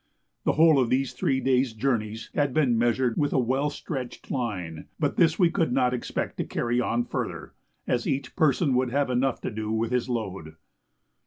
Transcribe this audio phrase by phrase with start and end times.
[0.45, 4.87] The whole of these three days' journeys had been measured with a well stretched line,
[4.99, 7.53] but this we could not expect to carry on further,
[7.85, 10.55] as each person would have enough to do with his load.